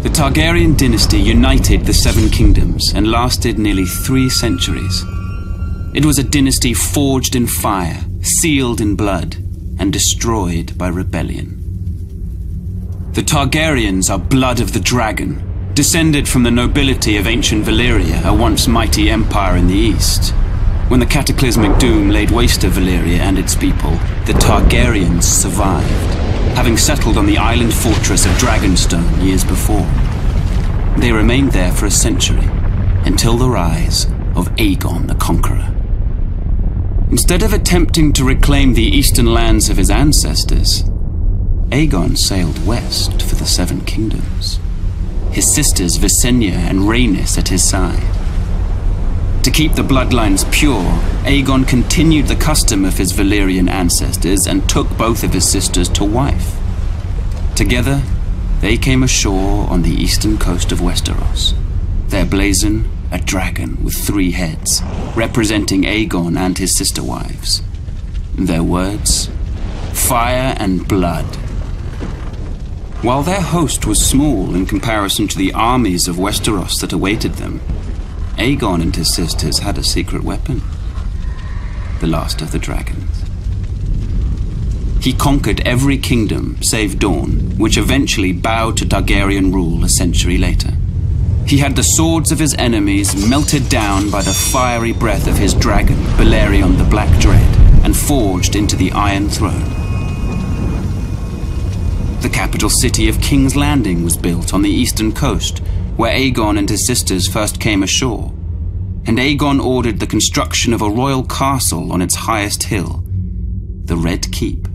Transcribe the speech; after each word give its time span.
The 0.00 0.10
Targaryen 0.10 0.78
dynasty 0.78 1.18
united 1.18 1.84
the 1.84 1.92
Seven 1.92 2.30
Kingdoms 2.30 2.92
and 2.94 3.10
lasted 3.10 3.58
nearly 3.58 3.84
three 3.84 4.30
centuries. 4.30 5.02
It 5.92 6.04
was 6.04 6.20
a 6.20 6.22
dynasty 6.22 6.72
forged 6.72 7.34
in 7.34 7.48
fire, 7.48 8.04
sealed 8.22 8.80
in 8.80 8.94
blood, 8.94 9.34
and 9.80 9.92
destroyed 9.92 10.78
by 10.78 10.86
rebellion. 10.86 11.56
The 13.14 13.22
Targaryens 13.22 14.08
are 14.08 14.20
blood 14.20 14.60
of 14.60 14.72
the 14.72 14.78
dragon, 14.78 15.72
descended 15.74 16.28
from 16.28 16.44
the 16.44 16.52
nobility 16.52 17.16
of 17.16 17.26
ancient 17.26 17.64
Valyria, 17.64 18.24
a 18.24 18.32
once 18.32 18.68
mighty 18.68 19.10
empire 19.10 19.56
in 19.56 19.66
the 19.66 19.74
east. 19.74 20.32
When 20.86 21.00
the 21.00 21.06
cataclysmic 21.06 21.76
doom 21.80 22.10
laid 22.10 22.30
waste 22.30 22.60
to 22.60 22.68
Valyria 22.68 23.18
and 23.18 23.36
its 23.36 23.56
people, 23.56 23.90
the 24.26 24.38
Targaryens 24.38 25.24
survived, 25.24 26.27
having 26.58 26.76
settled 26.76 27.16
on 27.16 27.24
the 27.24 27.38
island 27.38 27.72
fortress 27.72 28.26
of 28.26 28.32
Dragonstone 28.32 29.24
years 29.24 29.44
before. 29.44 29.86
They 31.00 31.12
remained 31.12 31.52
there 31.52 31.70
for 31.70 31.86
a 31.86 31.90
century, 31.90 32.48
until 33.04 33.36
the 33.36 33.48
rise 33.48 34.06
of 34.34 34.48
Aegon 34.56 35.06
the 35.06 35.14
Conqueror. 35.14 35.72
Instead 37.12 37.44
of 37.44 37.52
attempting 37.52 38.12
to 38.14 38.24
reclaim 38.24 38.74
the 38.74 38.82
eastern 38.82 39.26
lands 39.26 39.70
of 39.70 39.76
his 39.76 39.88
ancestors, 39.88 40.82
Aegon 41.70 42.18
sailed 42.18 42.66
west 42.66 43.22
for 43.22 43.36
the 43.36 43.46
Seven 43.46 43.82
Kingdoms, 43.82 44.58
his 45.30 45.54
sisters 45.54 45.96
Visenya 45.96 46.54
and 46.54 46.80
Rhaenys 46.80 47.38
at 47.38 47.50
his 47.50 47.62
side. 47.62 48.17
To 49.44 49.50
keep 49.50 49.74
the 49.74 49.82
bloodlines 49.82 50.50
pure, 50.52 50.84
Aegon 51.24 51.66
continued 51.66 52.26
the 52.26 52.36
custom 52.36 52.84
of 52.84 52.98
his 52.98 53.12
Valyrian 53.12 53.68
ancestors 53.68 54.46
and 54.46 54.68
took 54.68 54.88
both 54.96 55.24
of 55.24 55.32
his 55.32 55.48
sisters 55.48 55.88
to 55.90 56.04
wife. 56.04 56.56
Together, 57.56 58.02
they 58.60 58.76
came 58.76 59.02
ashore 59.02 59.68
on 59.70 59.82
the 59.82 59.94
eastern 59.94 60.38
coast 60.38 60.72
of 60.72 60.80
Westeros, 60.80 61.54
their 62.08 62.26
blazon 62.26 62.90
a 63.10 63.18
dragon 63.18 63.82
with 63.82 63.94
three 63.94 64.32
heads, 64.32 64.82
representing 65.16 65.82
Aegon 65.82 66.36
and 66.36 66.58
his 66.58 66.76
sister 66.76 67.02
wives. 67.02 67.62
Their 68.34 68.62
words 68.62 69.30
fire 69.92 70.54
and 70.58 70.86
blood. 70.86 71.26
While 73.02 73.22
their 73.22 73.40
host 73.40 73.86
was 73.86 74.04
small 74.04 74.54
in 74.54 74.66
comparison 74.66 75.28
to 75.28 75.38
the 75.38 75.52
armies 75.52 76.08
of 76.08 76.16
Westeros 76.16 76.80
that 76.80 76.92
awaited 76.92 77.34
them, 77.34 77.60
Aegon 78.38 78.80
and 78.80 78.94
his 78.94 79.14
sisters 79.14 79.58
had 79.58 79.78
a 79.78 79.84
secret 79.84 80.22
weapon 80.22 80.62
the 82.00 82.06
last 82.06 82.40
of 82.40 82.52
the 82.52 82.58
dragons. 82.58 83.24
He 85.00 85.12
conquered 85.12 85.60
every 85.66 85.98
kingdom 85.98 86.62
save 86.62 86.98
Dorne, 86.98 87.58
which 87.58 87.76
eventually 87.76 88.32
bowed 88.32 88.76
to 88.76 88.86
Targaryen 88.86 89.52
rule 89.52 89.84
a 89.84 89.88
century 89.88 90.38
later. 90.38 90.72
He 91.46 91.58
had 91.58 91.76
the 91.76 91.82
swords 91.82 92.30
of 92.30 92.38
his 92.38 92.54
enemies 92.54 93.28
melted 93.28 93.68
down 93.68 94.10
by 94.10 94.22
the 94.22 94.34
fiery 94.34 94.92
breath 94.92 95.26
of 95.26 95.38
his 95.38 95.54
dragon, 95.54 95.96
Balerion 96.16 96.76
the 96.76 96.84
Black 96.84 97.08
Dread, 97.20 97.56
and 97.84 97.96
forged 97.96 98.54
into 98.54 98.76
the 98.76 98.92
Iron 98.92 99.28
Throne. 99.28 99.64
The 102.20 102.28
capital 102.28 102.68
city 102.68 103.08
of 103.08 103.20
King's 103.20 103.56
Landing 103.56 104.04
was 104.04 104.16
built 104.16 104.52
on 104.52 104.62
the 104.62 104.70
eastern 104.70 105.12
coast, 105.12 105.62
where 105.98 106.14
Aegon 106.14 106.56
and 106.56 106.70
his 106.70 106.86
sisters 106.86 107.26
first 107.26 107.58
came 107.58 107.82
ashore. 107.82 108.32
And 109.04 109.18
Aegon 109.18 109.60
ordered 109.60 109.98
the 109.98 110.06
construction 110.06 110.72
of 110.72 110.80
a 110.80 110.88
royal 110.88 111.24
castle 111.24 111.90
on 111.92 112.00
its 112.00 112.14
highest 112.14 112.62
hill, 112.62 113.02
the 113.84 113.96
Red 113.96 114.30
Keep. 114.30 114.68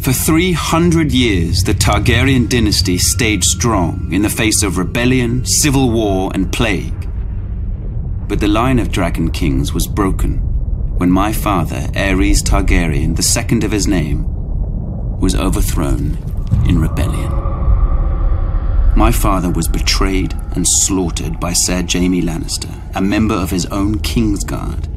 For 0.00 0.12
300 0.12 1.12
years, 1.12 1.64
the 1.64 1.72
Targaryen 1.72 2.46
dynasty 2.46 2.98
stayed 2.98 3.42
strong 3.42 4.12
in 4.12 4.20
the 4.20 4.28
face 4.28 4.62
of 4.62 4.76
rebellion, 4.76 5.46
civil 5.46 5.90
war, 5.90 6.30
and 6.34 6.52
plague. 6.52 7.08
But 8.28 8.40
the 8.40 8.48
line 8.48 8.78
of 8.78 8.92
dragon 8.92 9.30
kings 9.30 9.72
was 9.72 9.86
broken 9.86 10.40
when 10.98 11.10
my 11.10 11.32
father, 11.32 11.88
Aerys 11.94 12.42
Targaryen, 12.42 13.16
the 13.16 13.22
second 13.22 13.64
of 13.64 13.72
his 13.72 13.86
name, 13.86 14.26
was 15.18 15.34
overthrown 15.34 16.18
in 16.68 16.82
rebellion. 16.82 17.53
My 18.96 19.10
father 19.10 19.50
was 19.50 19.66
betrayed 19.66 20.34
and 20.54 20.66
slaughtered 20.66 21.40
by 21.40 21.52
Ser 21.52 21.84
Jaime 21.90 22.22
Lannister, 22.22 22.70
a 22.94 23.00
member 23.00 23.34
of 23.34 23.50
his 23.50 23.66
own 23.66 23.98
Kingsguard. 23.98 24.88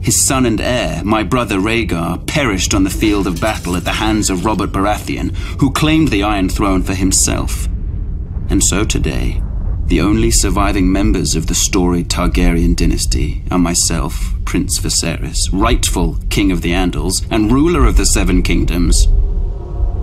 His 0.00 0.24
son 0.24 0.46
and 0.46 0.60
heir, 0.60 1.04
my 1.04 1.22
brother 1.22 1.58
Rhaegar, 1.58 2.26
perished 2.26 2.72
on 2.72 2.84
the 2.84 2.90
field 2.90 3.26
of 3.26 3.40
battle 3.40 3.76
at 3.76 3.84
the 3.84 3.92
hands 3.92 4.30
of 4.30 4.46
Robert 4.46 4.70
Baratheon, 4.70 5.36
who 5.60 5.70
claimed 5.70 6.08
the 6.08 6.22
Iron 6.22 6.48
Throne 6.48 6.82
for 6.82 6.94
himself. 6.94 7.66
And 8.48 8.64
so 8.64 8.86
today, 8.86 9.42
the 9.84 10.00
only 10.00 10.30
surviving 10.30 10.90
members 10.90 11.34
of 11.34 11.48
the 11.48 11.54
storied 11.54 12.08
Targaryen 12.08 12.74
dynasty 12.76 13.42
are 13.50 13.58
myself, 13.58 14.32
Prince 14.46 14.78
Viserys, 14.78 15.50
rightful 15.52 16.18
King 16.30 16.50
of 16.50 16.62
the 16.62 16.72
Andals 16.72 17.26
and 17.30 17.52
ruler 17.52 17.84
of 17.84 17.98
the 17.98 18.06
Seven 18.06 18.42
Kingdoms, 18.42 19.04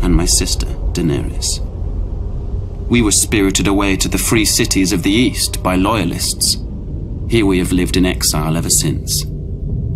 and 0.04 0.16
my 0.16 0.26
sister, 0.26 0.68
Daenerys. 0.94 1.65
We 2.88 3.02
were 3.02 3.12
spirited 3.12 3.68
away 3.68 3.98
to 3.98 4.08
the 4.08 4.20
free 4.20 4.46
cities 4.46 4.92
of 4.92 5.02
the 5.02 5.12
East 5.12 5.64
by 5.64 5.76
loyalists. 5.76 6.58
Here 7.28 7.46
we 7.46 7.58
have 7.58 7.72
lived 7.72 7.98
in 7.98 8.06
exile 8.06 8.56
ever 8.56 8.70
since 8.70 9.26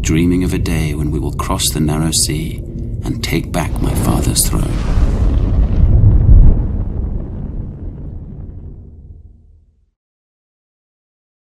dreaming 0.02 0.44
of 0.44 0.56
a 0.56 0.58
day 0.58 0.96
when 0.96 1.12
we 1.12 1.20
will 1.20 1.34
cross 1.34 1.70
the 1.70 1.80
narrow 1.80 2.10
sea 2.10 2.58
and 3.04 3.24
take 3.24 3.52
back 3.52 3.72
my 3.82 3.94
father's 3.94 4.48
throne. 4.48 5.29